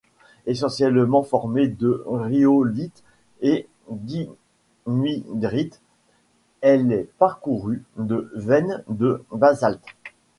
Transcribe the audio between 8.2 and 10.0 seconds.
veines de basalte.